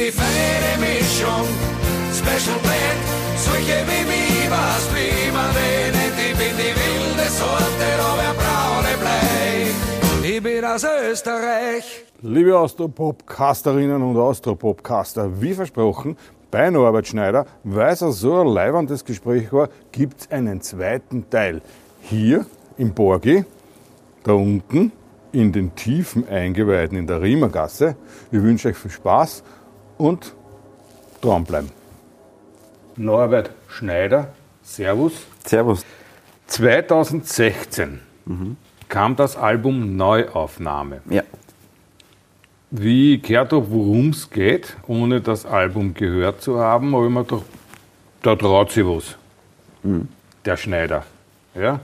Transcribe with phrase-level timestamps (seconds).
[0.00, 1.46] die feine Mischung.
[2.12, 3.02] Special Blend,
[3.36, 4.84] solche wie mich, was
[5.36, 10.28] man denen, ich bin die wilde Sorte, aber braune Blei.
[10.28, 12.04] Ich bin aus Österreich.
[12.22, 16.16] Liebe Austropopcasterinnen und Austropopcaster, wie versprochen,
[16.50, 21.60] bei Norbert Schneider, weil es so ein leibendes Gespräch war, gibt es einen zweiten Teil.
[22.02, 22.46] Hier
[22.78, 23.44] im Borgi,
[24.24, 24.92] da unten
[25.32, 27.96] in den tiefen Eingeweiden in der Riemergasse.
[28.32, 29.44] Ich wünsche euch viel Spaß
[30.00, 30.34] und
[31.20, 31.70] dranbleiben.
[32.96, 34.32] Norbert Schneider,
[34.62, 35.12] Servus.
[35.44, 35.84] Servus.
[36.46, 38.00] 2016
[38.88, 41.02] kam das Album Neuaufnahme.
[41.08, 41.22] Ja.
[42.72, 47.12] Wie ich gehört habe, worum es geht, ohne das Album gehört zu haben, habe ich
[47.12, 47.44] mir gedacht,
[48.22, 49.16] da traut sich was.
[50.44, 51.04] Der Schneider.
[51.54, 51.80] Ja?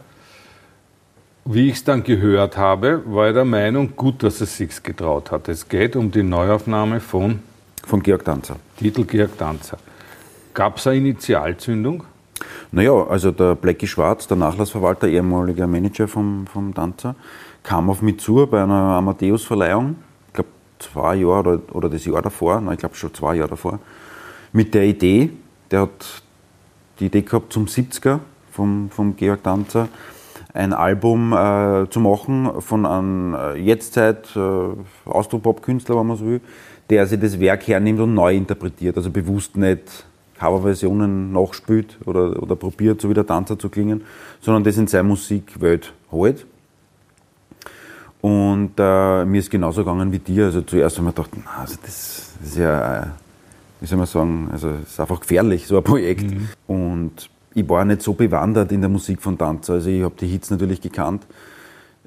[1.44, 5.30] Wie ich es dann gehört habe, war ich der Meinung, gut, dass es sich getraut
[5.30, 5.48] hat.
[5.48, 7.40] Es geht um die Neuaufnahme von
[7.86, 8.56] Von Georg Danzer.
[8.76, 9.78] Titel Georg Danzer.
[10.54, 12.02] Gab es eine Initialzündung?
[12.72, 17.14] Naja, also der Blackie Schwarz, der Nachlassverwalter, ehemaliger Manager vom, vom Danzer,
[17.62, 19.94] kam auf mich zu bei einer Amadeus-Verleihung,
[20.26, 20.48] ich glaube
[20.80, 23.78] zwei Jahre oder, oder das Jahr davor, nein, ich glaube schon zwei Jahre davor,
[24.52, 25.30] mit der Idee,
[25.70, 26.22] der hat
[26.98, 28.18] die Idee gehabt zum 70er
[28.50, 29.88] vom, vom Georg Danzer,
[30.52, 36.40] ein Album äh, zu machen von einem äh, Jetztzeit äh, Austropop-Künstler, wenn man so will,
[36.90, 40.04] der sich das Werk hernimmt und neu interpretiert, also bewusst nicht
[40.38, 44.04] Coverversionen nachspielt oder, oder probiert, so wie der Tanzer zu klingen,
[44.40, 46.46] sondern das in seine Musikwelt holt.
[48.20, 50.46] Und äh, mir ist genauso gegangen wie dir.
[50.46, 53.06] Also zuerst haben wir gedacht, na, also das, das ist ja, äh,
[53.80, 56.34] wie soll man sagen, also es ist einfach gefährlich, so ein Projekt.
[56.66, 59.74] Und ich war nicht so bewandert in der Musik von Tanzer.
[59.74, 61.22] Also ich habe die Hits natürlich gekannt.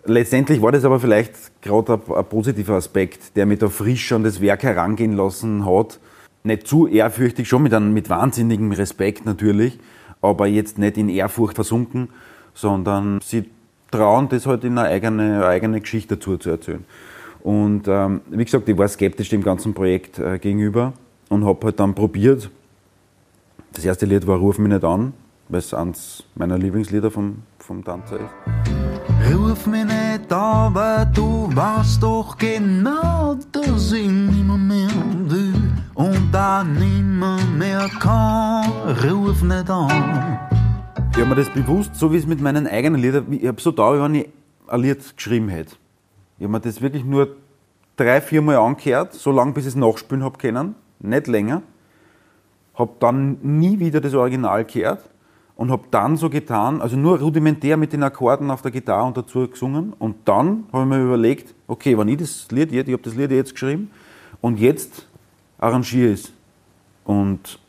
[0.05, 4.23] Letztendlich war das aber vielleicht gerade ein, ein positiver Aspekt, der mich da frisch an
[4.23, 5.99] das Werk herangehen lassen hat.
[6.43, 9.77] Nicht zu ehrfürchtig, schon mit, einem, mit wahnsinnigem Respekt natürlich,
[10.21, 12.09] aber jetzt nicht in Ehrfurcht versunken,
[12.53, 13.49] sondern sie
[13.91, 16.85] trauen, das halt in eine eigene, eine eigene Geschichte dazu zu erzählen.
[17.41, 20.93] Und ähm, wie gesagt, ich war skeptisch dem ganzen Projekt äh, gegenüber
[21.29, 22.49] und habe halt dann probiert.
[23.73, 25.13] Das erste Lied war Ruf mich nicht an,
[25.47, 28.88] weil es eins meiner Lieblingslieder vom, vom Tanzer ist.
[29.31, 34.89] Ruf mich nicht an, weil du weißt doch genau, dass ich nimmer mehr
[35.25, 35.53] will
[35.93, 38.71] und auch nimmer mehr kann.
[39.03, 40.39] Ruf nicht an.
[41.11, 43.71] Ich habe mir das bewusst, so wie es mit meinen eigenen Liedern, ich habe so
[43.71, 44.29] da, wenn ich
[44.67, 45.75] ein Lied geschrieben hätte.
[46.37, 47.35] Ich habe mir das wirklich nur
[47.97, 51.61] drei, vier Mal angehört, so lange bis ich es nachspielen habe können, nicht länger.
[52.73, 55.03] Habe dann nie wieder das Original gehört
[55.59, 59.17] und habe dann so getan, also nur rudimentär mit den Akkorden auf der Gitarre und
[59.17, 59.91] dazu gesungen.
[59.99, 63.15] Und dann habe ich mir überlegt, okay, wenn ich das Lied jetzt, ich habe das
[63.15, 63.91] Lied jetzt geschrieben
[64.39, 65.05] und jetzt
[65.57, 66.31] arrangiere ich es.
[67.03, 67.59] Und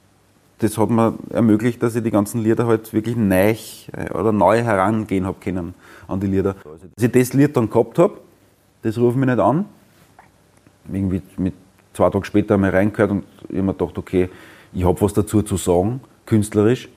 [0.61, 3.57] das hat mir ermöglicht, dass ich die ganzen Lieder halt wirklich neu
[3.93, 5.75] äh, oder neu herangehen habe können
[6.07, 6.55] an die Lieder.
[6.95, 8.19] Dass ich das Lied dann gehabt habe,
[8.83, 9.65] das ich mich nicht an.
[10.93, 11.55] Irgendwie mit
[11.93, 14.29] zwei Tage später einmal reingehört und ich habe mir gedacht, okay,
[14.73, 16.89] ich habe was dazu zu sagen, künstlerisch,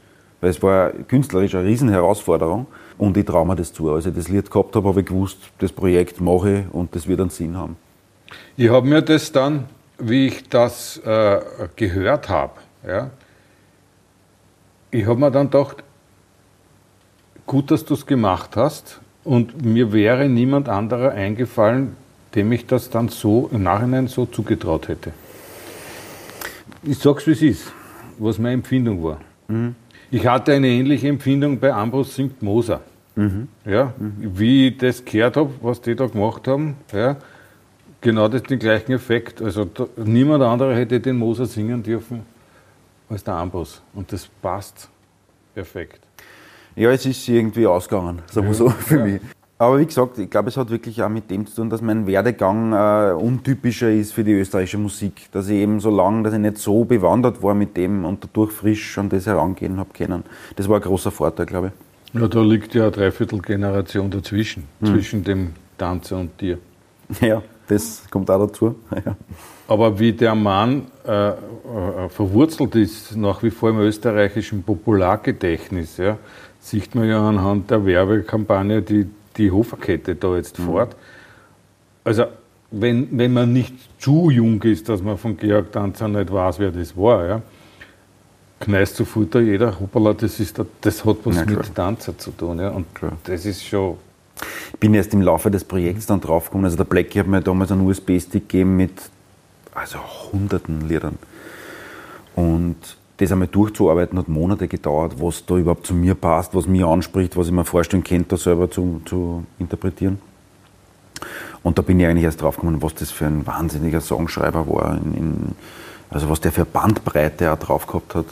[0.44, 2.68] weil es war künstlerisch eine riesen Herausforderung
[2.98, 3.90] und ich traue mir das zu.
[3.90, 7.08] Als ich das Lied gehabt habe, habe ich gewusst, das Projekt mache ich und das
[7.08, 7.78] wird einen Sinn haben.
[8.58, 11.40] Ich habe mir das dann, wie ich das äh,
[11.78, 13.10] gehört habe, ja,
[14.92, 15.78] ich habe mir dann gedacht,
[17.46, 21.96] gut, dass du es gemacht hast und mir wäre niemand anderer eingefallen,
[22.36, 25.14] dem ich das dann so im Nachhinein so zugetraut hätte.
[26.84, 27.72] Ich sag's wie es ist,
[28.18, 29.20] was meine Empfindung war.
[30.14, 32.82] Ich hatte eine ähnliche Empfindung bei Ambros singt Moser.
[33.66, 37.18] Ja, Wie ich das gehört habe, was die da gemacht haben, ja,
[38.00, 39.42] genau das, den gleichen Effekt.
[39.42, 42.22] Also da, niemand anderer hätte den Moser singen dürfen
[43.10, 43.82] als der Ambros.
[43.96, 44.88] Und das passt
[45.56, 46.00] perfekt.
[46.76, 49.20] Ja, es ist irgendwie ausgegangen, sagen wir so, für mich.
[49.58, 52.06] Aber wie gesagt, ich glaube, es hat wirklich auch mit dem zu tun, dass mein
[52.08, 55.32] Werdegang äh, untypischer ist für die österreichische Musik.
[55.32, 58.52] Dass ich eben so lange, dass ich nicht so bewandert war mit dem und dadurch
[58.52, 60.24] frisch an das herangehen habe können.
[60.56, 62.20] Das war ein großer Vorteil, glaube ich.
[62.20, 66.60] Ja, da liegt ja eine Dreiviertelgeneration dazwischen, zwischen dem Tanzer und dir.
[67.22, 68.76] Ja, das kommt auch dazu.
[69.06, 69.16] Ja.
[69.68, 71.34] Aber wie der Mann äh, äh,
[72.10, 76.18] verwurzelt ist, nach wie vor im österreichischen Populargedächtnis, ja,
[76.60, 79.08] sieht man ja anhand der Werbekampagne, die
[79.38, 80.96] die Hoferkette da jetzt fährt.
[82.04, 82.26] Also,
[82.72, 86.72] wenn, wenn man nicht zu jung ist, dass man von Georg Danzer nicht weiß, wer
[86.72, 87.42] das war, ja,
[88.60, 92.32] kneißt sofort da jeder, hoppala, das, ist da, das hat was Ja, mit Tanzer zu
[92.32, 92.60] tun.
[92.60, 93.14] Ja, und Klar.
[93.24, 93.98] das ist schon
[94.74, 96.66] Ich bin erst im Laufe des Projekts dann draufgekommen.
[96.66, 98.94] Also der Blackie hat mir damals einen USB-Stick gegeben mit
[99.74, 100.00] also
[100.32, 101.18] hunderten Liedern.
[102.36, 102.78] Und
[103.18, 107.38] das einmal durchzuarbeiten hat Monate gedauert, was da überhaupt zu mir passt, was mich anspricht,
[107.38, 110.20] was ich mir vorstellen könnte, da selber zu, zu interpretieren.
[111.62, 114.98] Und da bin ich eigentlich erst drauf gekommen, was das für ein wahnsinniger Songschreiber war,
[114.98, 115.56] in, in,
[116.10, 118.26] also was der für Bandbreite auch drauf gehabt hat.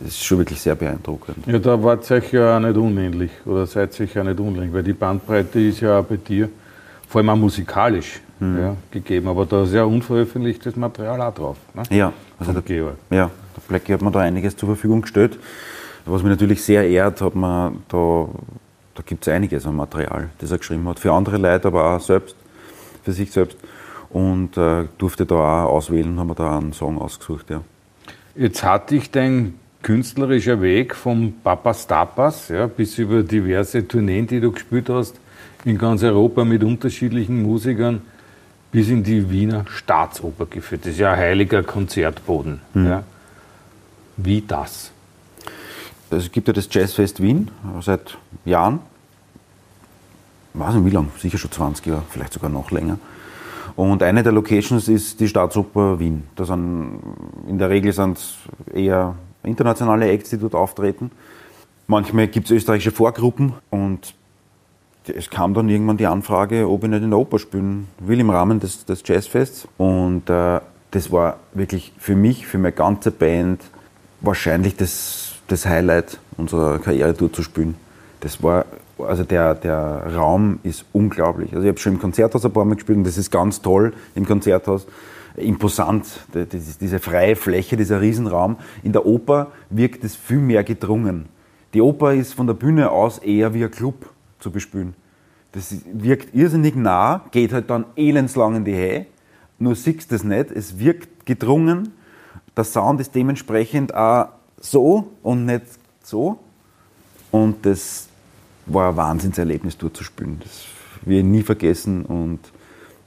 [0.00, 1.46] Das ist schon wirklich sehr beeindruckend.
[1.46, 4.72] Ja, da wart ihr euch ja auch nicht unähnlich oder seid ihr ja nicht unähnlich,
[4.72, 6.48] weil die Bandbreite ist ja auch bei dir,
[7.08, 9.28] vor allem auch musikalisch, ja, gegeben.
[9.28, 11.56] Aber da ist ja unveröffentlichtes Material auch drauf.
[11.74, 11.82] Ne?
[11.90, 12.96] Ja, also der, Georg.
[13.10, 15.38] ja, der Blackie hat mir da einiges zur Verfügung gestellt.
[16.04, 18.28] Was mich natürlich sehr ehrt, hat man da,
[18.94, 20.98] da gibt es einiges an Material, das er geschrieben hat.
[20.98, 22.34] Für andere Leute, aber auch selbst,
[23.04, 23.56] für sich selbst.
[24.10, 27.62] Und äh, durfte da auch auswählen, haben wir da einen Song ausgesucht, ja.
[28.34, 34.40] Jetzt hat dich dein künstlerischer Weg vom Papas Tapas ja, bis über diverse Tourneen, die
[34.40, 35.18] du gespielt hast,
[35.64, 38.02] in ganz Europa mit unterschiedlichen Musikern,
[38.70, 40.82] bis in die Wiener Staatsoper geführt.
[40.84, 42.60] Das ist ja ein heiliger Konzertboden.
[42.74, 43.04] Ja.
[44.16, 44.90] Wie das?
[46.10, 47.50] Es gibt ja das Jazzfest Wien
[47.80, 48.80] seit Jahren.
[50.52, 52.98] Ich weiß nicht wie lange, sicher schon 20 Jahre, vielleicht sogar noch länger.
[53.74, 56.24] Und eine der Locations ist die Staatsoper Wien.
[56.36, 57.00] Da sind,
[57.48, 58.34] in der Regel sind es
[58.74, 61.10] eher internationale Acts, die dort auftreten.
[61.86, 64.14] Manchmal gibt es österreichische Vorgruppen und
[65.06, 68.30] es kam dann irgendwann die Anfrage, ob ich nicht in der Oper spielen will im
[68.30, 69.66] Rahmen des, des Jazzfests.
[69.78, 70.60] Und äh,
[70.90, 73.62] das war wirklich für mich, für meine ganze Band,
[74.22, 77.74] wahrscheinlich das, das Highlight unserer Karriere dort zu spielen.
[78.20, 78.64] Das war,
[78.98, 81.52] also der, der Raum ist unglaublich.
[81.52, 83.92] Also ich habe schon im Konzerthaus ein paar Mal gespielt und das ist ganz toll
[84.14, 84.86] im Konzerthaus.
[85.36, 88.56] Imposant, diese freie Fläche, dieser Riesenraum.
[88.82, 91.26] In der Oper wirkt es viel mehr gedrungen.
[91.72, 94.10] Die Oper ist von der Bühne aus eher wie ein Club
[94.40, 94.94] zu bespielen.
[95.52, 99.06] Das wirkt irrsinnig nah, geht halt dann elendslang in die Höhe,
[99.58, 100.50] nur siehst das nicht.
[100.50, 101.92] Es wirkt gedrungen,
[102.56, 104.28] der Sound ist dementsprechend auch
[104.60, 105.62] so und nicht
[106.02, 106.38] so.
[107.30, 108.08] Und das
[108.66, 110.40] war ein Wahnsinnserlebnis, dort zu spielen.
[110.42, 110.64] Das
[111.02, 112.40] will ich nie vergessen und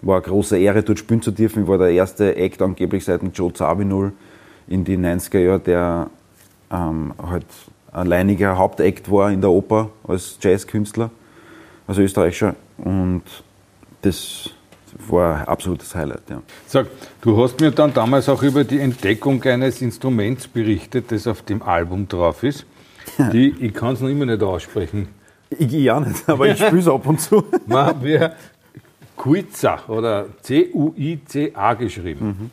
[0.01, 1.63] war eine große Ehre, dort spielen zu dürfen.
[1.63, 4.13] Ich war der erste Act angeblich seit dem Joe Zawinul
[4.68, 6.09] in die 90er Jahre, der
[6.71, 7.45] ähm, halt
[7.91, 11.12] alleiniger Hauptakt war in der Oper als Jazzkünstler,
[11.88, 12.56] als Österreicher.
[12.77, 13.24] Und
[14.01, 14.50] das
[15.09, 16.30] war ein absolutes Highlight.
[16.30, 16.42] Ja.
[16.68, 16.88] Sag,
[17.21, 21.62] du hast mir dann damals auch über die Entdeckung eines Instruments berichtet, das auf dem
[21.62, 22.65] Album drauf ist.
[23.31, 25.09] Die, ich kann es noch immer nicht aussprechen.
[25.50, 27.44] Ich ja nicht, aber ich spiele es ab und zu.
[27.68, 28.33] Man wäre
[29.15, 32.51] Cuica oder C-U-I-C-A geschrieben.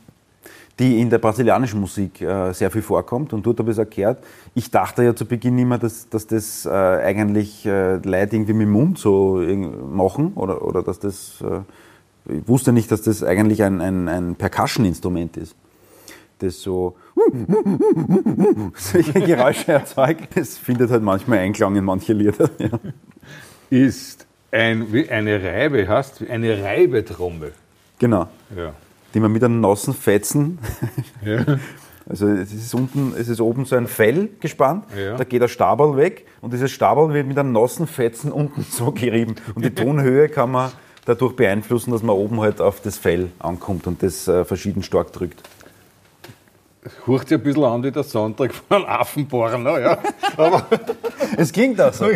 [0.78, 3.32] die in der brasilianischen Musik äh, sehr viel vorkommt.
[3.32, 4.22] Und dort habe ich es erklärt.
[4.54, 8.66] Ich dachte ja zu Beginn immer, dass, dass das äh, eigentlich äh, Leute irgendwie mit
[8.66, 11.40] dem Mund so machen oder, oder dass das.
[11.40, 11.60] Äh,
[12.28, 15.56] ich wusste nicht, dass das eigentlich ein, ein, ein Percussion-Instrument ist.
[16.38, 16.96] Das so
[18.74, 20.36] solche Geräusche erzeugt.
[20.36, 22.50] Es findet halt manchmal Einklang in manche Lieder.
[22.58, 22.70] Ja.
[23.70, 27.52] Ist ein, wie eine Reibe, hast eine Reibetrommel.
[27.98, 28.28] Genau.
[28.56, 28.74] Ja.
[29.14, 30.58] Die man mit einem nassen Fetzen
[31.24, 31.58] ja.
[32.08, 35.16] Also es ist unten, es ist oben so ein Fell gespannt, Ja.
[35.16, 38.90] da geht der Stabal weg und dieses Stabal wird mit einem nassen Fetzen unten so
[38.90, 39.36] gerieben.
[39.54, 40.72] Und die Tonhöhe kann man
[41.04, 45.12] dadurch beeinflussen, dass man oben halt auf das Fell ankommt und das äh, verschieden stark
[45.12, 45.42] drückt.
[47.04, 49.98] Hört sich ein bisschen an wie der Sonntag von einem Affenborner, ja.
[50.36, 50.66] Aber,
[51.36, 52.06] Es klingt auch so.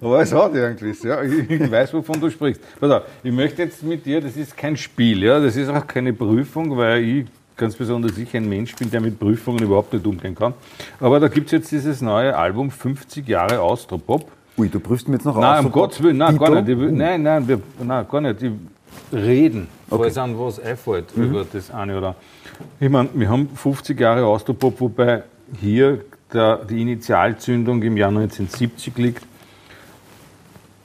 [0.00, 1.22] aber es hat irgendwas, ja.
[1.22, 2.60] Ich, ich weiß, wovon du sprichst.
[2.78, 5.40] Pass auf, ich möchte jetzt mit dir, das ist kein Spiel, ja.
[5.40, 9.18] Das ist auch keine Prüfung, weil ich ganz besonders ich ein Mensch bin, der mit
[9.18, 10.52] Prüfungen überhaupt nicht umgehen kann.
[11.00, 14.30] Aber da gibt es jetzt dieses neue Album 50 Jahre Austropop.
[14.58, 15.64] Ui, du prüfst mir jetzt noch Nein, aus.
[15.64, 16.68] um Gottes Willen, nein, gar nicht.
[16.68, 18.42] Ich will, nein, nein, wir, nein, gar nicht.
[18.42, 18.52] Die
[19.12, 22.14] reden, falls an was einfällt über das eine oder
[22.78, 25.22] Ich meine, wir haben 50 Jahre Austropop, wobei
[25.60, 26.00] hier
[26.32, 29.24] der, die Initialzündung im Jahr 1970 liegt,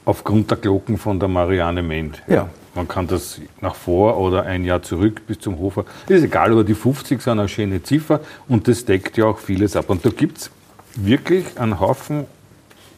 [0.05, 2.21] aufgrund der Glocken von der Marianne Ment.
[2.27, 2.49] Ja.
[2.75, 5.83] Man kann das nach vor oder ein Jahr zurück bis zum Hofer.
[6.07, 9.75] Ist egal, aber die 50 sind eine schöne Ziffer und das deckt ja auch vieles
[9.75, 9.89] ab.
[9.89, 10.51] Und da gibt es
[10.95, 12.25] wirklich einen Haufen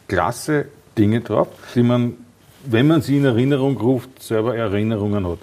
[0.10, 0.66] klasse
[0.98, 2.14] Dinge drauf, die man,
[2.66, 5.40] wenn man sie in Erinnerung ruft, selber Erinnerungen hat.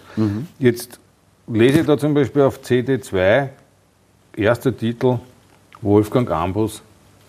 [0.58, 1.00] Jetzt
[1.46, 3.48] lese ich da zum Beispiel auf CD2,
[4.36, 5.18] erster Titel,
[5.80, 6.82] Wolfgang Ambros,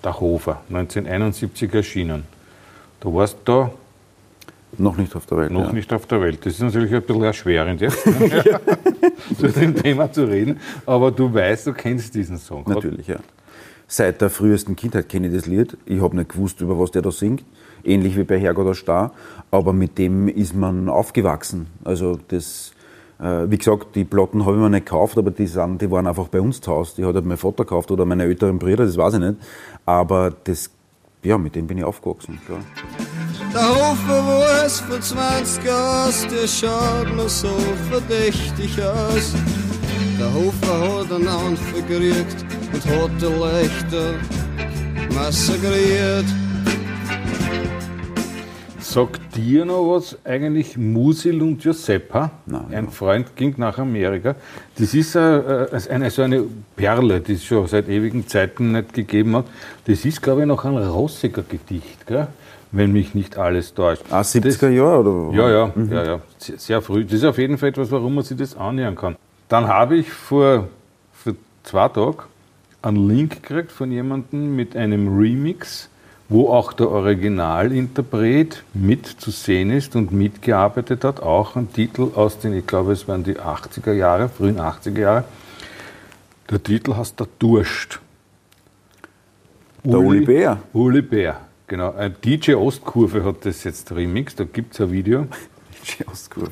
[0.03, 2.23] Der Hofer, 1971 erschienen.
[2.99, 3.71] Du warst da
[4.77, 5.51] Noch nicht auf der Welt.
[5.51, 5.73] noch ja.
[5.73, 6.45] nicht auf der Welt.
[6.45, 8.43] Das ist natürlich ein bisschen erschwerend jetzt, ne?
[9.39, 12.63] zu dem Thema zu reden, aber du weißt, du kennst diesen Song.
[12.67, 13.17] Natürlich, ja.
[13.87, 15.77] Seit der frühesten Kindheit kenne ich das Lied.
[15.85, 17.43] Ich habe nicht gewusst, über was der da singt.
[17.83, 19.13] Ähnlich wie bei Herrgott Star.
[19.49, 21.67] Aber mit dem ist man aufgewachsen.
[21.83, 22.73] Also das
[23.19, 26.05] Äh, wie gesagt, die Platten habe ich mir nicht gekauft, aber die, sind, die waren
[26.05, 26.93] einfach bei uns zu Hause.
[26.97, 29.35] Die hat halt mein Vater gekauft oder meine älteren Brüder, das weiß ich nicht.
[29.85, 30.69] Aber das,
[31.23, 32.39] ja, mit dem bin ich aufgewachsen.
[32.45, 32.59] Klar.
[33.53, 37.49] Der Hofbewusst von 20 Jahren, der schaut noch so
[37.89, 39.33] verdächtig aus.
[40.19, 44.13] Der Hofer hat einen Anfang gekriegt und hat die Leichter
[45.13, 46.25] massakriert.
[48.79, 52.31] Sagt dir noch was eigentlich Musil und Giuseppa?
[52.45, 54.35] Nein, Ein Freund ging nach Amerika.
[54.77, 56.43] Das ist äh, eine, so eine
[56.75, 59.45] Perle, die es schon seit ewigen Zeiten nicht gegeben hat.
[59.85, 62.27] Das ist, glaube ich, noch ein Rossiger Gedicht, gell?
[62.71, 64.03] wenn mich nicht alles täuscht.
[64.09, 65.37] Ah, 70er Jahre oder?
[65.37, 67.03] Ja, ja, ja, ja, sehr, sehr früh.
[67.03, 69.15] Das ist auf jeden Fall etwas, warum man sich das annähern kann.
[69.47, 70.67] Dann habe ich vor,
[71.13, 71.33] vor
[71.63, 72.23] zwei Tagen
[72.87, 75.89] einen Link gekriegt von jemandem mit einem Remix,
[76.29, 81.21] wo auch der Originalinterpret mit zu sehen ist und mitgearbeitet hat.
[81.21, 85.23] Auch ein Titel aus den, ich glaube, es waren die 80er Jahre, frühen 80er Jahre.
[86.49, 87.99] Der Titel heißt Der Durst.
[89.83, 90.61] Der Uli Bär.
[90.73, 91.93] Uli Bär, genau.
[91.93, 95.27] Ein DJ Ostkurve hat das jetzt remixed, da gibt es ein Video.
[96.11, 96.51] Ostkurve.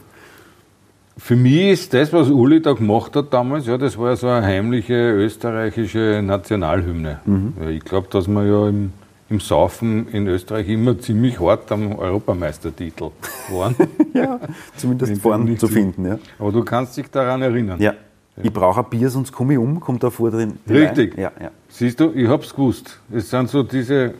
[1.25, 4.27] Für mich ist das, was Uli da gemacht hat damals, ja, das war ja so
[4.27, 7.19] eine heimliche österreichische Nationalhymne.
[7.59, 8.93] Ja, ich glaube, dass wir ja im,
[9.31, 13.09] im Saufen in Österreich immer ziemlich hart am Europameistertitel
[13.49, 13.75] waren.
[14.13, 14.39] Ja,
[14.77, 16.05] zumindest nicht zu finden.
[16.05, 16.19] Ja.
[16.37, 17.81] Aber du kannst dich daran erinnern.
[17.81, 17.95] ja.
[18.43, 20.59] Ich brauche ein Bier, sonst komme ich um, kommt da vor drin.
[20.69, 21.17] Richtig.
[21.17, 21.49] Ja, ja.
[21.69, 22.99] Siehst du, ich hab's gewusst.
[23.11, 24.13] Es sind so diese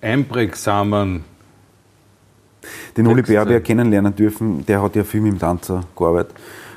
[0.00, 1.24] einprägsamen,
[2.96, 6.34] Den Uli ja kennenlernen dürfen, der hat ja viel mit dem Tanzer gearbeitet.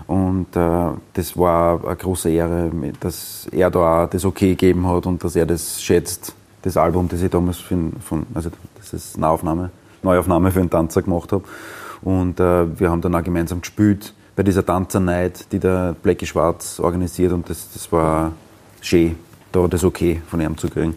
[0.07, 5.05] Und äh, das war eine große Ehre, dass er da auch das Okay gegeben hat
[5.07, 9.17] und dass er das schätzt, das Album, das ich damals für, von, also das ist
[9.17, 9.71] Neuaufnahme,
[10.03, 11.43] Neuaufnahme für einen Tanzer gemacht habe.
[12.01, 16.79] Und äh, wir haben dann auch gemeinsam gespielt bei dieser Tanzernight, die der Blackie Schwarz
[16.79, 18.33] organisiert und das, das war
[18.81, 19.15] schön,
[19.51, 20.95] da das Okay von ihm zu kriegen.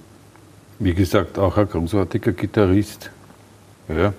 [0.78, 3.10] wie gesagt, auch ein großartiger Gitarrist.
[3.88, 4.12] Ja.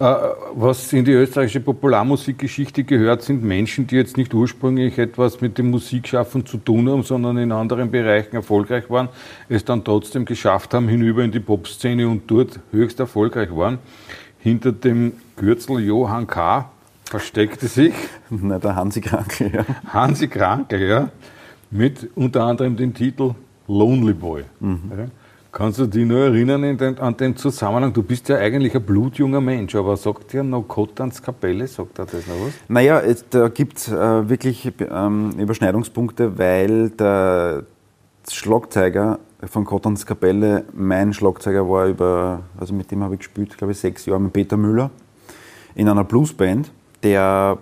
[0.00, 0.14] Äh,
[0.54, 5.70] Was in die österreichische Popularmusikgeschichte gehört, sind Menschen, die jetzt nicht ursprünglich etwas mit dem
[5.70, 9.10] Musikschaffen zu tun haben, sondern in anderen Bereichen erfolgreich waren,
[9.50, 13.78] es dann trotzdem geschafft haben, hinüber in die Popszene und dort höchst erfolgreich waren.
[14.38, 16.70] Hinter dem Gürtel Johann K.
[17.04, 17.92] versteckte sich
[18.30, 19.64] Na, der Hansi Krankel, ja.
[19.92, 21.10] Hansi Kranke, ja,
[21.70, 23.34] mit unter anderem dem Titel
[23.68, 24.44] Lonely Boy.
[24.60, 25.08] Ja.
[25.52, 27.92] Kannst du dich nur erinnern in den, an den Zusammenhang?
[27.92, 32.06] Du bist ja eigentlich ein blutjunger Mensch, aber sagt dir noch Kottans Kapelle, sagt er
[32.06, 32.52] das noch was?
[32.68, 37.64] Naja, da gibt es äh, wirklich ähm, Überschneidungspunkte, weil der
[38.30, 43.72] Schlagzeuger von Cottons Kapelle, mein Schlagzeuger war über, also mit dem habe ich gespielt, glaube
[43.72, 44.90] ich, sechs Jahre mit Peter Müller
[45.74, 46.70] in einer Bluesband,
[47.02, 47.58] der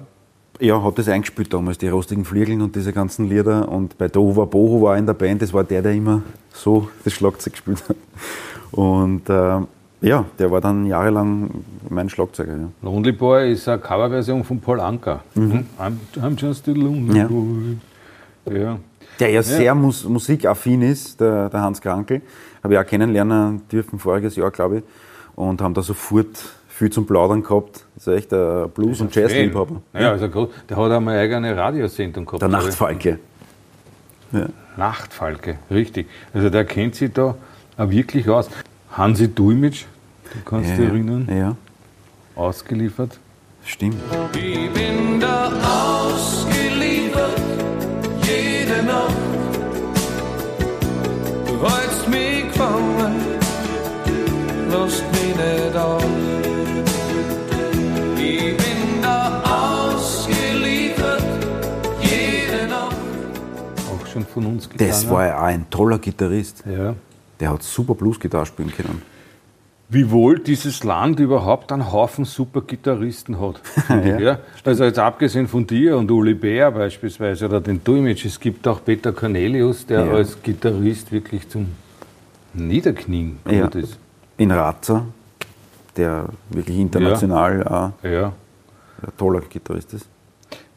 [0.61, 3.69] ja, hat das eingespielt damals, die rostigen Fliegeln und diese ganzen Lieder.
[3.69, 6.23] Und bei Dova Boho war in der Band, das war der, der immer
[6.53, 7.97] so das Schlagzeug gespielt hat.
[8.73, 9.61] Und äh,
[10.01, 11.51] ja, der war dann jahrelang
[11.89, 12.53] mein Schlagzeuger.
[12.57, 12.69] Ja.
[12.83, 15.23] Lonely Boy ist eine Coverversion von Paul Anka.
[15.37, 15.65] I'm,
[16.17, 17.27] I'm just a lonely Ja.
[17.27, 17.77] boy.
[18.51, 18.79] Ja.
[19.21, 22.23] Der ja sehr mus musikaffin ist, der, der Hans Krankel.
[22.63, 24.83] Habe ich auch kennenlernen dürfen voriges Jahr, glaube ich.
[25.35, 26.29] Und haben da sofort
[26.79, 27.85] viel zum Plaudern gehabt.
[27.97, 29.83] Das ist echt ein Blues- und Jazz-Liebhaber.
[29.95, 30.49] Ja, also groß.
[30.69, 32.41] der hat einmal eine eigene Radiosendung gehabt.
[32.43, 32.49] Der.
[32.49, 33.19] Nachtfalke.
[34.33, 34.47] Ja.
[34.77, 36.07] Nachtfalke, richtig.
[36.33, 37.35] Also der kennt sich da
[37.77, 38.49] auch wirklich aus.
[38.93, 39.85] Hansi Dulmitsch,
[40.33, 41.57] du kannst dich erinnern, Ja,
[42.41, 43.19] ausgeliefert.
[43.65, 43.97] stimmt.
[44.35, 45.51] Ich bin da
[46.07, 47.41] ausgeliefert,
[48.23, 49.15] jede Nacht.
[51.47, 53.17] Du hältst mich gefangen,
[54.71, 56.03] lässt mich nicht aus.
[64.43, 64.91] Von uns gegangen.
[64.91, 66.63] Das war ja auch ein toller Gitarrist.
[66.67, 66.95] Ja.
[67.41, 69.03] Der hat super Blues-Gitarre spielen können.
[69.91, 73.61] Wiewohl dieses Land überhaupt einen Haufen super Gitarristen hat.
[74.05, 74.39] ich, ja.
[74.65, 78.85] Also jetzt abgesehen von dir und Uli Bär beispielsweise oder den Dulmitsch, es gibt auch
[78.85, 80.13] Peter Cornelius, der Ja.
[80.13, 81.69] als Gitarrist wirklich zum
[82.55, 83.63] Niederknien Ja.
[83.65, 83.99] gut ist.
[84.37, 85.07] In Ratzer,
[85.97, 88.27] der wirklich international Ja.
[89.03, 90.07] ein toller Gitarrist ist.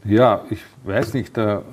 [0.05, 1.63] ja, ich weiß nicht, der,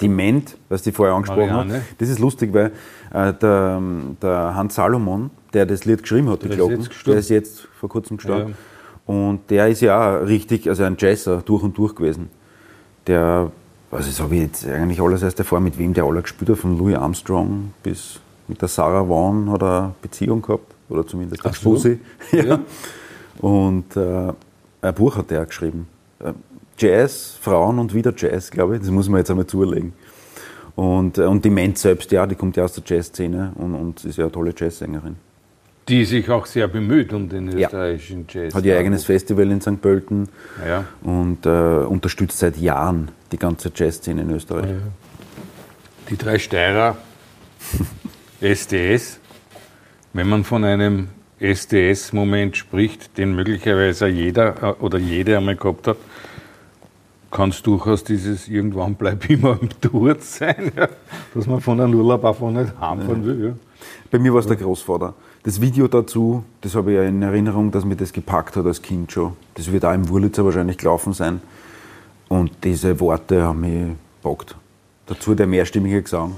[0.00, 1.74] Die Ment, was die vorher angesprochen Marianne.
[1.74, 2.72] hat, das ist lustig, weil
[3.12, 3.80] äh, der,
[4.20, 7.12] der Hans Salomon, der das Lied geschrieben hat, die Der ist Glocken, jetzt gestorben.
[7.14, 8.54] der ist jetzt vor kurzem gestorben.
[9.06, 12.30] Und der ist ja auch richtig, also ein Jazzer durch und durch gewesen.
[13.06, 13.50] Der,
[13.90, 16.58] also das habe ich jetzt eigentlich alles erst erfahren, mit wem der alle gespielt hat,
[16.58, 18.18] von Louis Armstrong bis
[18.48, 21.60] mit der Sarah Vaughan hat er eine Beziehung gehabt, oder zumindest der Ach so.
[21.76, 22.00] Spusi.
[22.32, 22.60] Ja.
[23.38, 24.32] Und äh,
[24.82, 25.86] ein Buch hat er auch geschrieben.
[26.78, 28.80] Jazz, Frauen und wieder Jazz, glaube ich.
[28.82, 29.92] Das muss man jetzt einmal zulegen.
[30.74, 34.04] Und, äh, und die Menz selbst, ja, die kommt ja aus der Jazzszene und, und
[34.04, 35.16] ist ja eine tolle Jazzsängerin.
[35.88, 37.66] Die sich auch sehr bemüht um den Ja.
[37.66, 38.54] österreichischen Jazz.
[38.54, 39.80] Hat ihr eigenes Festival in St.
[39.82, 40.28] Pölten
[40.66, 40.84] Ja.
[41.02, 41.48] und äh,
[41.84, 44.70] unterstützt seit Jahren die ganze Jazzszene in Österreich.
[46.08, 46.96] Die drei Steirer
[48.40, 49.18] SDS,
[50.12, 51.08] wenn man von einem
[51.40, 55.96] SDS-Moment spricht, den möglicherweise jeder äh, oder jede einmal gehabt hat,
[57.32, 60.88] kann es durchaus dieses irgendwann bleib immer im Tod sein, ja,
[61.34, 63.46] dass man von einem Urlaub einfach nicht heimfahren will.
[63.46, 63.52] Ja.
[64.10, 65.14] Bei mir war es der Großvater.
[65.42, 68.80] Das Video dazu, das habe ich ja in Erinnerung, dass mir das gepackt hat als
[68.80, 69.32] Kind schon.
[69.54, 71.40] Das wird auch im Wurlitzer wahrscheinlich gelaufen sein.
[72.28, 74.54] Und diese Worte haben mich gepackt.
[75.06, 76.36] Dazu der mehrstimmige Gesang.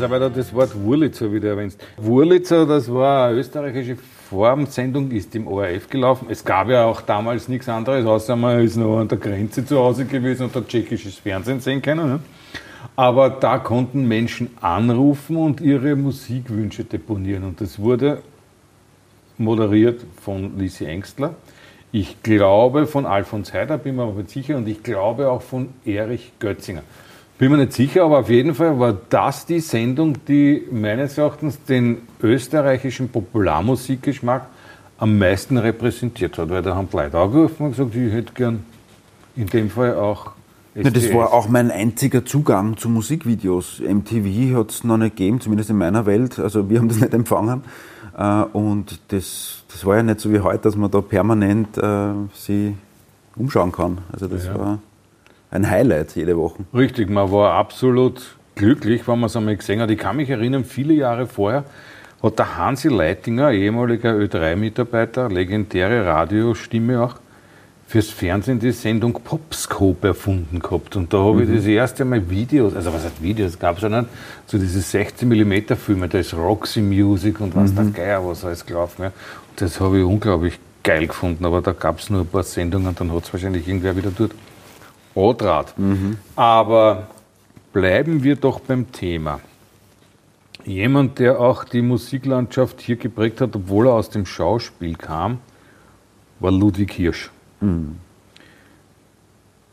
[0.00, 1.84] Also weil du das Wort Wurlitzer wieder erwähnst.
[1.96, 6.28] Wurlitzer, das war eine österreichische Formsendung, ist im ORF gelaufen.
[6.30, 9.76] Es gab ja auch damals nichts anderes, außer man ist noch an der Grenze zu
[9.76, 12.08] Hause gewesen und hat tschechisches Fernsehen sehen können.
[12.08, 12.20] Ne?
[12.94, 17.42] Aber da konnten Menschen anrufen und ihre Musikwünsche deponieren.
[17.42, 18.22] Und das wurde
[19.36, 21.34] moderiert von Lisi Engstler.
[21.90, 25.70] Ich glaube von Alfons Heider, bin mir aber nicht sicher, und ich glaube auch von
[25.84, 26.82] Erich Götzinger.
[27.38, 31.62] Bin mir nicht sicher, aber auf jeden Fall war das die Sendung, die meines Erachtens
[31.62, 34.46] den österreichischen Popularmusikgeschmack
[34.98, 36.50] am meisten repräsentiert hat.
[36.50, 38.64] Weil da haben die Leute angerufen und gesagt, ich hätte gern
[39.36, 40.32] in dem Fall auch
[40.74, 43.80] Ja, das war auch mein einziger Zugang zu Musikvideos.
[43.80, 46.40] MTV hat es noch nicht gegeben, zumindest in meiner Welt.
[46.40, 47.62] Also wir haben das nicht empfangen.
[48.18, 52.08] Äh, Und das, das war ja nicht so wie heute, dass man da permanent äh,
[52.34, 52.74] sie
[53.36, 53.98] umschauen kann.
[54.12, 54.58] Also das Ja.
[54.58, 54.78] war
[55.50, 56.64] ein Highlight jede Woche.
[56.74, 59.90] Richtig, man war absolut glücklich, wenn man es einmal gesehen hat.
[59.90, 61.64] Ich kann mich erinnern, viele Jahre vorher
[62.22, 67.16] hat der Hansi Leitinger, ehemaliger Ö3-Mitarbeiter, legendäre Radiostimme auch,
[67.86, 70.96] fürs Fernsehen die Sendung Popscope erfunden gehabt.
[70.96, 73.88] Und da habe ich das erste Mal Videos, also was heißt Videos, gab es ja
[73.88, 74.08] nicht,
[74.46, 79.04] so diese 16mm Filme, da ist Roxy Music und was der Geier, was alles gelaufen.
[79.04, 79.12] Ja.
[79.56, 83.12] Das habe ich unglaublich geil gefunden, aber da gab es nur ein paar Sendungen, dann
[83.12, 84.32] hat es wahrscheinlich irgendwer wieder dort
[85.18, 85.74] Rotrat.
[86.36, 87.08] Aber
[87.72, 89.40] bleiben wir doch beim Thema.
[90.64, 95.38] Jemand, der auch die Musiklandschaft hier geprägt hat, obwohl er aus dem Schauspiel kam,
[96.40, 97.30] war Ludwig Hirsch.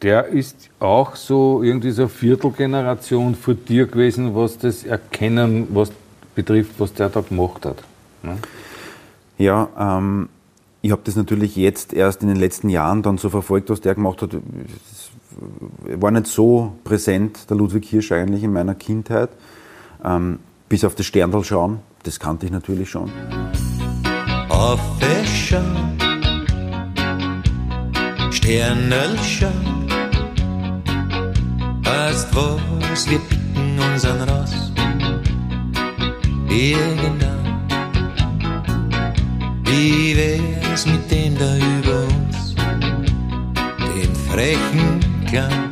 [0.01, 5.91] Der ist auch so irgendwie so Viertelgeneration vor dir gewesen, was das Erkennen was
[6.33, 7.83] betrifft, was der da gemacht hat.
[8.23, 8.37] Ne?
[9.37, 10.29] Ja, ähm,
[10.85, 13.95] ich habe das natürlich jetzt erst in den letzten Jahren dann so verfolgt, was der
[13.95, 14.35] gemacht hat.
[14.35, 19.29] Es war nicht so präsent, der Ludwig Hirsch eigentlich in meiner Kindheit.
[20.03, 20.37] Ähm,
[20.69, 23.11] bis auf das Sterndal schauen, das kannte ich natürlich schon.
[24.49, 25.59] auf Wäsche,
[28.29, 29.87] Sternel schauen.
[31.83, 34.71] Weißt was, wir picken unseren Ross.
[36.47, 37.24] Irgendwann.
[39.65, 42.55] Wie wär's mit dem da über uns?
[43.79, 45.71] Den frechen Kleinen.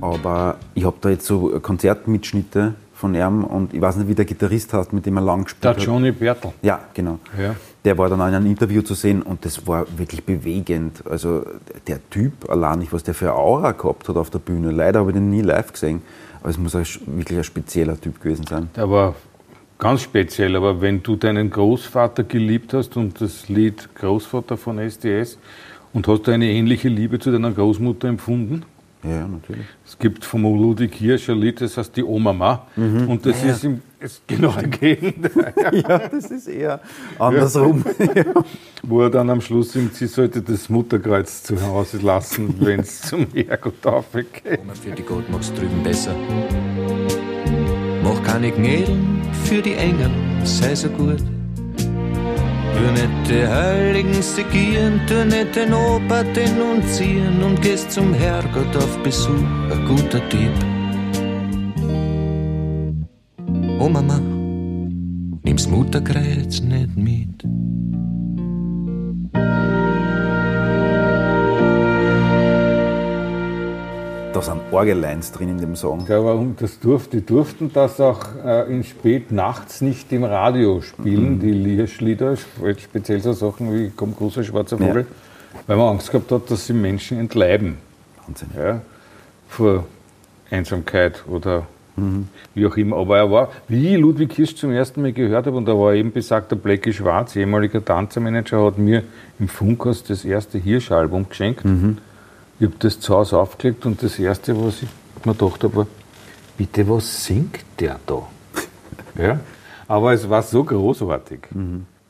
[0.00, 4.24] Aber ich habe da jetzt so Konzertmitschnitte von ihm und ich weiß nicht, wie der
[4.24, 5.82] Gitarrist heißt, mit dem er lang gespielt Der hat.
[5.82, 6.52] Johnny Bertel.
[6.62, 7.18] Ja, genau.
[7.38, 7.54] Ja.
[7.84, 11.02] Der war dann auch in einem Interview zu sehen und das war wirklich bewegend.
[11.08, 11.44] Also
[11.86, 14.70] der Typ allein nicht, was der für eine Aura gehabt hat auf der Bühne.
[14.70, 16.02] Leider habe ich den nie live gesehen,
[16.40, 18.68] aber es muss ein, wirklich ein spezieller Typ gewesen sein.
[18.76, 19.14] Der war
[19.80, 25.38] ganz speziell, aber wenn du deinen Großvater geliebt hast und das Lied Großvater von SDS
[25.92, 28.64] und hast du eine ähnliche Liebe zu deiner Großmutter empfunden?
[29.02, 29.64] Ja, natürlich.
[29.84, 33.80] Es gibt vom Ludwig Hirsch ein Lied, das heißt die Oma und das ist, im,
[33.98, 36.80] ist genau der Gegenteil, Ja, das ist eher
[37.18, 37.82] andersrum.
[38.82, 43.00] wo er dann am Schluss singt, sie sollte das Mutterkreuz zu Hause lassen, wenn es
[43.00, 44.60] zum Herrgott aufgeht.
[44.62, 46.14] Oma für die Gott mag's drüben besser.
[48.04, 50.10] Mach keine Gnädeln für die Engel,
[50.44, 51.22] sei so gut.
[52.92, 59.30] Nicht die Heiligen segieren, tu nicht den Opa denunzieren und gehst zum Herrgott auf Besuch,
[59.70, 60.52] ein guter Typ.
[63.78, 64.18] Oh Mama,
[65.44, 67.44] nimm's Mutterkreuz nicht mit.
[74.40, 76.06] Da sind Orgelines drin in dem Song.
[76.08, 80.24] Ja, aber um das durf, die durften das auch äh, in spät nachts nicht im
[80.24, 81.40] Radio spielen, Mhm.
[81.40, 82.36] die Lierschlieder,
[82.78, 85.06] speziell so Sachen wie Komm großer schwarzer Vogel,
[85.66, 87.76] weil man Angst gehabt hat, dass sie Menschen entleiben
[88.26, 88.48] Wahnsinn.
[88.56, 88.80] ja,
[89.46, 89.84] vor
[90.50, 92.28] Einsamkeit oder Mhm.
[92.54, 92.96] wie auch immer.
[92.96, 95.92] Aber er war, wie ich Ludwig Hirsch zum ersten Mal gehört habe, und da war
[95.92, 99.02] eben besagter Blackie Schwarz, ehemaliger Tanzermanager, hat mir
[99.38, 101.62] im Funkhaus das erste Hirsch-Album geschenkt.
[101.66, 101.98] Mhm.
[102.60, 104.88] Ich habe das zu Hause aufgelegt und das erste, was ich
[105.24, 105.86] mir gedacht habe, war,
[106.58, 108.28] bitte, was singt der da?
[109.22, 109.40] ja?
[109.88, 111.40] Aber es war so großartig.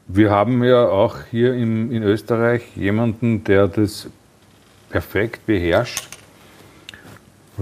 [0.09, 4.09] Wir haben ja auch hier in, in Österreich jemanden, der das
[4.89, 6.09] perfekt beherrscht.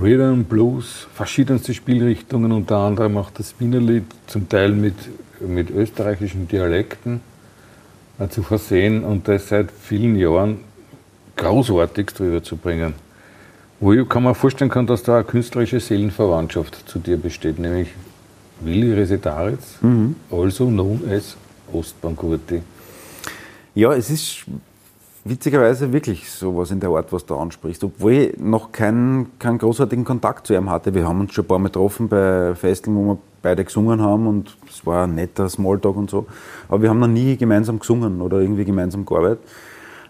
[0.00, 4.94] Rhythm, Blues, verschiedenste Spielrichtungen, unter anderem auch das Wienerlied, zum Teil mit,
[5.40, 7.20] mit österreichischen Dialekten
[8.18, 10.67] äh, zu versehen und das seit vielen Jahren
[11.38, 12.94] großartigst rüberzubringen.
[13.80, 17.88] Wo ich kann mir vorstellen kann, dass da eine künstlerische Seelenverwandtschaft zu dir besteht, nämlich
[18.60, 19.78] Willi Resetaritz,
[20.30, 21.36] also known as
[21.72, 22.60] Ostbankurti.
[23.74, 24.46] Ja, es ist
[25.24, 27.84] witzigerweise wirklich sowas in der Art, was du ansprichst.
[27.84, 30.94] Obwohl ich noch keinen, keinen großartigen Kontakt zu ihm hatte.
[30.94, 34.26] Wir haben uns schon ein paar Mal getroffen bei Festeln, wo wir beide gesungen haben
[34.26, 36.26] und es war ein netter Smalltalk und so.
[36.68, 39.40] Aber wir haben noch nie gemeinsam gesungen oder irgendwie gemeinsam gearbeitet.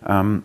[0.06, 0.42] Ähm,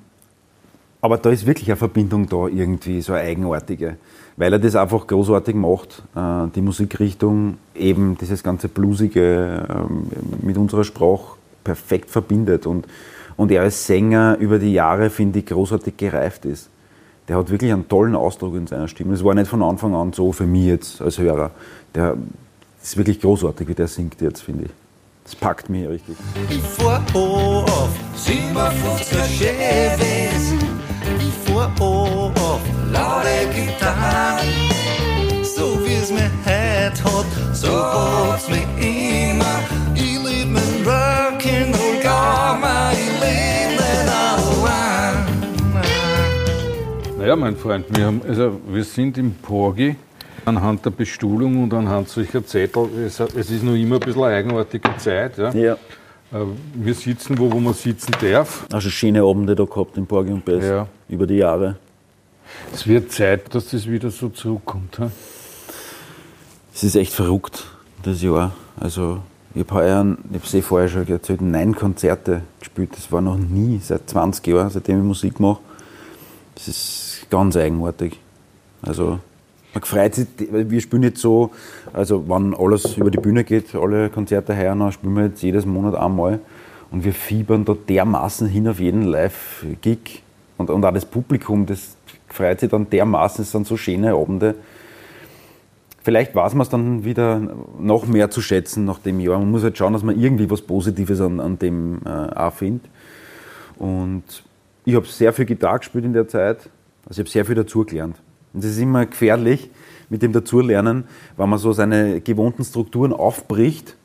[1.03, 3.97] aber da ist wirklich eine Verbindung da irgendwie, so eine eigenartige.
[4.37, 6.01] Weil er das einfach großartig macht.
[6.15, 10.07] Äh, die Musikrichtung, eben dieses ganze Bluesige ähm,
[10.41, 12.65] mit unserer Sprache perfekt verbindet.
[12.65, 12.87] Und,
[13.35, 16.69] und er als Sänger über die Jahre, finde ich, großartig gereift ist.
[17.27, 19.13] Der hat wirklich einen tollen Ausdruck in seiner Stimme.
[19.13, 21.51] Es war nicht von Anfang an so für mich jetzt als Hörer.
[21.93, 22.15] Der
[22.81, 24.71] ist wirklich großartig, wie der singt jetzt, finde ich.
[25.25, 26.15] Das packt mich richtig.
[26.49, 27.89] Ich fuhr auf
[28.25, 30.72] 57er Chevys.
[31.53, 32.61] Fuhr auf
[32.91, 34.39] laute Gitarren.
[35.43, 39.59] So wie's mir heut hat, so hat's mich immer.
[39.93, 41.99] Ich lieb mein Rock'n'Roll
[42.93, 45.17] ich lieb nicht allein.
[47.19, 49.95] Naja, mein Freund, wir, haben, also wir sind im Porgi
[50.45, 52.89] anhand der Bestuhlung und anhand solcher Zettel.
[53.05, 55.37] Es, es ist noch immer ein bisschen eine eigenartige Zeit.
[55.37, 55.51] Ja.
[55.51, 55.77] Ja.
[56.33, 58.65] Äh, Wir sitzen wo, wo man sitzen darf.
[58.71, 60.63] Also schöne Abende da gehabt in Borgi und Bess.
[60.65, 60.87] Ja.
[61.07, 61.77] Über die Jahre.
[62.73, 64.97] Es wird Zeit, dass das wieder so zurückkommt.
[64.99, 65.11] Ja.
[66.73, 67.65] Es ist echt verrückt,
[68.01, 68.51] das Jahr.
[68.79, 69.19] Also,
[69.53, 72.89] ich habe heuer, ich habe es eh vorher schon erzählt, neun Konzerte gespielt.
[72.95, 75.59] Das war noch nie, seit 20 Jahren, seitdem ich Musik mache.
[76.55, 78.19] Das ist ganz eigenartig.
[78.81, 79.19] Also,
[79.73, 81.51] man freut sich, wir spielen jetzt so,
[81.93, 85.65] also wenn alles über die Bühne geht, alle Konzerte heuer noch, spielen wir jetzt jedes
[85.65, 86.39] Monat einmal.
[86.91, 90.21] Und wir fiebern da dermaßen hin auf jeden Live-Gig.
[90.57, 94.53] Und, und auch das Publikum, das freut sich dann dermaßen, es sind so schöne Abende.
[96.03, 97.41] Vielleicht weiß man es dann wieder
[97.79, 99.39] noch mehr zu schätzen nach dem Jahr.
[99.39, 102.85] Man muss halt schauen, dass man irgendwie was Positives an, an dem äh, auch findet.
[103.79, 104.23] Und
[104.85, 106.69] ich habe sehr viel Gitarre gespielt in der Zeit.
[107.07, 108.17] Also ich habe sehr viel dazugelernt.
[108.53, 109.69] Und das ist immer gefährlich
[110.09, 111.05] mit dem Dazulernen,
[111.37, 113.95] wenn man so seine gewohnten Strukturen aufbricht,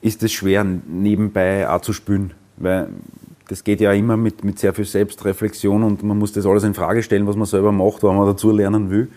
[0.00, 2.32] ist es schwer, nebenbei auch zu spielen.
[2.56, 2.88] Weil
[3.48, 6.74] das geht ja immer mit, mit sehr viel Selbstreflexion und man muss das alles in
[6.74, 9.08] Frage stellen, was man selber macht, wenn man dazu lernen will.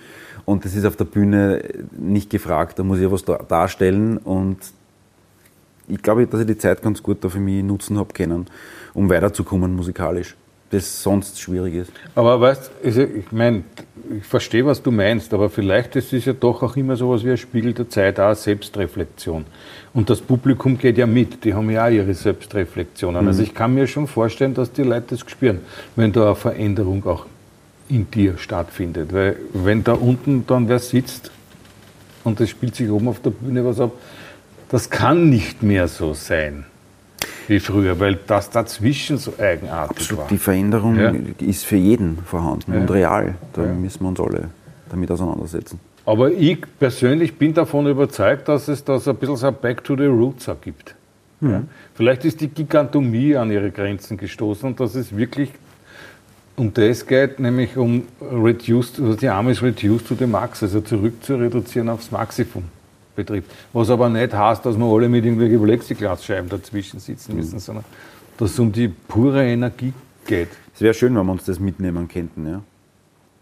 [0.46, 1.64] Und das ist auf der Bühne
[1.98, 2.80] nicht gefragt.
[2.80, 4.58] Da muss ich was da- darstellen und
[5.88, 8.46] ich glaube, dass ich die Zeit ganz gut da für mich nutzen habe können,
[8.94, 10.36] um weiterzukommen musikalisch.
[10.72, 11.92] Das sonst schwierig ist.
[12.16, 13.64] Aber weißt also ich meine,
[14.18, 17.26] ich verstehe, was du meinst, aber vielleicht ist es ja doch auch immer so was
[17.26, 19.46] wie ein Spiegel der Zeit, auch eine Selbstreflexion.
[19.94, 23.28] Und das Publikum geht ja mit, die haben ja auch ihre Selbstreflexionen.
[23.28, 25.60] Also ich kann mir schon vorstellen, dass die Leute das spüren,
[25.98, 27.26] wenn da eine Veränderung auch
[27.90, 29.12] in dir stattfindet.
[29.12, 31.32] Weil wenn da unten dann wer sitzt
[32.24, 33.92] und das spielt sich oben auf der Bühne was ab,
[34.70, 36.66] das kann nicht mehr so sein
[37.52, 40.28] wie früher, weil das dazwischen so eigenartig war.
[40.30, 41.14] Die Veränderung Ja.
[41.40, 42.80] ist für jeden vorhanden Ja.
[42.80, 43.36] und real.
[43.54, 43.74] Da Ja.
[43.74, 44.50] müssen wir uns alle
[44.90, 45.80] damit auseinandersetzen.
[46.06, 49.84] Aber ich persönlich bin davon überzeugt, dass es da so ein bisschen so ein Back
[49.84, 50.96] to the Roots gibt.
[51.42, 51.62] Ja.
[51.94, 55.52] Vielleicht ist die Gigantomie an ihre Grenzen gestoßen und dass es wirklich
[56.56, 61.24] um das geht, nämlich um reduced, also die Amis reduced to the max, also zurück
[61.24, 62.64] zu reduzieren aufs Maximum
[63.26, 63.50] betrifft.
[63.74, 67.86] Was aber nicht heißt, dass wir alle mit irgendwelchen Plexiglasscheiben dazwischen sitzen müssen, sondern
[68.38, 69.94] dass es um die pure Energie
[70.26, 70.50] geht.
[70.76, 72.48] Es wäre schön, wenn wir uns das mitnehmen könnten.
[72.48, 72.62] Ja?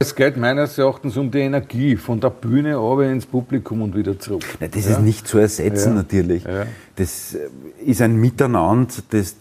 [0.01, 4.17] Es geht meines Erachtens um die Energie von der Bühne runter ins Publikum und wieder
[4.17, 4.43] zurück.
[4.61, 5.95] Na, das ist nicht zu ersetzen, Ja.
[5.95, 6.43] natürlich.
[6.45, 6.65] Ja.
[6.95, 7.49] Das äh,
[7.85, 9.35] ist ein Miteinander, das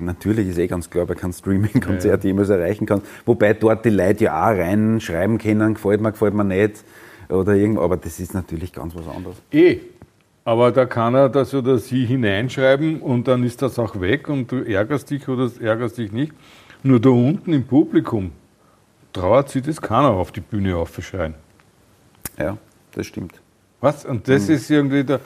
[0.00, 3.02] natürlich ist eh ganz klar, bei keinem Streaming-Konzert jemals erreichen kann.
[3.24, 6.84] Wobei dort die Leute ja auch reinschreiben können, gefällt mir, gefällt mir nicht.
[7.28, 9.36] Oder irgend, aber das ist natürlich ganz was anderes.
[9.52, 9.78] Eh.
[10.46, 14.52] Aber da kann er das oder sie hineinschreiben und dann ist das auch weg und
[14.52, 16.32] du ärgerst dich oder ärgerst dich nicht.
[16.82, 18.30] Nur da unten im Publikum
[19.14, 21.34] trauert sich das keiner auf die Bühne aufschreien.
[22.38, 22.58] Ja,
[22.92, 23.40] das stimmt.
[23.80, 24.04] Was?
[24.04, 24.54] Und das Hm.
[24.54, 25.18] ist irgendwie, da,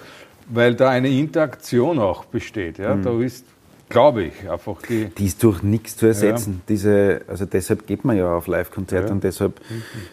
[0.48, 2.78] weil da eine Interaktion auch besteht.
[2.78, 2.94] Ja?
[2.94, 3.44] Da ist,
[3.88, 5.06] glaube ich, einfach die.
[5.06, 6.62] Die ist durch nichts zu ersetzen.
[6.68, 9.12] Diese, also deshalb geht man ja auf Live-Konzerte Ja.
[9.12, 9.60] und deshalb,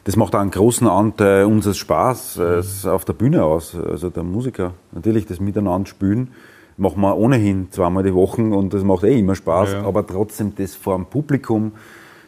[0.03, 2.89] das macht auch einen großen Anteil unseres Spaß äh, Mhm.
[2.89, 3.75] auf der Bühne aus.
[3.75, 4.73] Also der Musiker.
[4.91, 6.31] Natürlich das Miteinander spielen
[6.77, 9.71] machen wir ohnehin zweimal die Woche und das macht eh immer Spaß.
[9.71, 9.85] Ja, ja.
[9.88, 11.71] Aber trotzdem das vor dem Publikum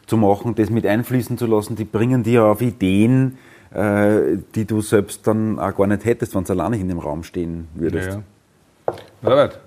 [0.05, 3.38] zu machen, das mit einfließen zu lassen, die bringen dir auf Ideen,
[3.73, 7.23] äh, die du selbst dann auch gar nicht hättest, wenn du alleine in dem Raum
[7.23, 8.19] stehen würdest.
[8.86, 8.93] Ja.
[9.29, 9.60] Robert,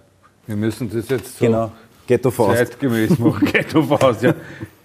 [0.51, 1.71] wir müssen das jetzt so Genau.
[2.09, 2.57] Ghetto Faust.
[2.59, 3.47] zeitgemäß machen.
[3.47, 4.35] Ghetto Faust, ja.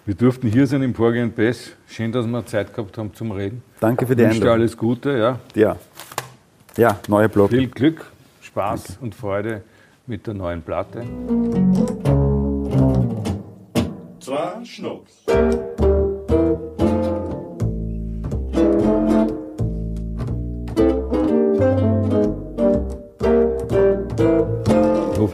[0.06, 1.71] Wir durften hier sein im Porgy Bass.
[1.88, 3.63] Schön, dass wir Zeit gehabt haben zum Reden.
[3.80, 4.62] Danke für die Ich wünsche dir Einladung.
[4.62, 5.39] alles Gute, ja.
[5.56, 5.75] Ja.
[6.78, 7.49] Ja, neuer Blog.
[7.49, 8.06] Viel Glück,
[8.41, 9.63] Spaß und Freude
[10.06, 11.04] mit der neuen Platte.
[14.19, 15.13] Zwei Schnucks.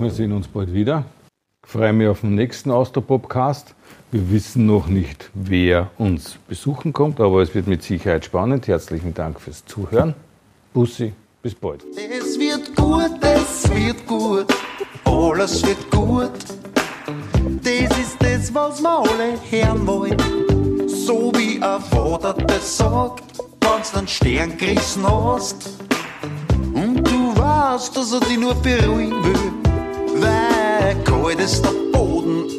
[0.01, 1.05] Wir sehen uns bald wieder.
[1.63, 3.75] Ich freue mich auf den nächsten Austropopcast.
[4.11, 8.67] Wir wissen noch nicht, wer uns besuchen kommt, aber es wird mit Sicherheit spannend.
[8.67, 10.15] Herzlichen Dank fürs Zuhören.
[10.73, 11.85] Bussi, bis bald.
[11.95, 14.47] Es wird gut, es wird gut,
[15.05, 16.31] alles wird gut.
[17.63, 20.87] Das ist das, was wir alle hören wollen.
[20.87, 23.23] So wie ein Vater das sagt,
[23.61, 25.69] wenn's einen Stern gerissen hast.
[26.73, 29.60] Und du weißt, dass er dich nur beruhigen will.
[30.91, 32.49] Weil kalt ist der Boden,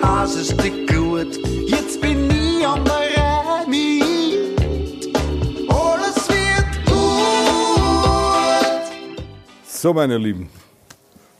[0.00, 1.36] heiß ist die Glut.
[1.66, 5.12] Jetzt bin ich an der Reihe mit.
[5.68, 7.82] Alles wird gut.
[9.66, 10.48] So, meine Lieben,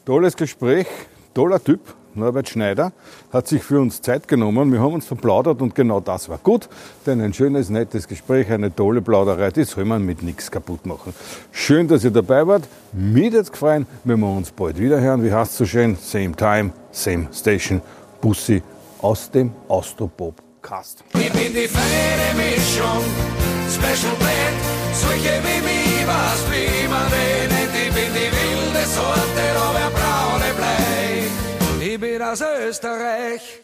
[0.04, 0.88] tolles Gespräch,
[1.34, 1.82] toller Typ,
[2.14, 2.92] Norbert Schneider,
[3.32, 4.72] hat sich für uns Zeit genommen.
[4.72, 6.68] Wir haben uns verplaudert und genau das war gut,
[7.06, 11.14] denn ein schönes, nettes Gespräch, eine tolle Plauderei, die soll man mit nichts kaputt machen.
[11.52, 12.68] Schön, dass ihr dabei wart.
[12.92, 15.22] Mir hat's gefallen, wenn wir uns bald wieder hören.
[15.22, 15.96] Wie heißt so schön?
[15.96, 17.80] Same time, same station.
[18.20, 18.62] Bussi
[19.00, 21.04] aus dem Austropop-Cast.
[21.14, 23.04] Ich bin die feine Mischung,
[23.70, 24.60] Special Blend,
[24.92, 27.74] solche wie mich, was wie man nennt.
[27.74, 29.37] Ich bin die wilde Sorte,
[32.28, 33.62] aus Österreich,